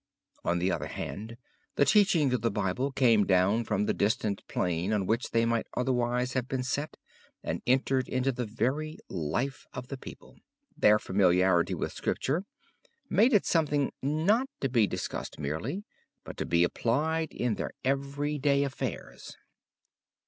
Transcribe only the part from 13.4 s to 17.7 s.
a something not to be discussed merely, but to be applied in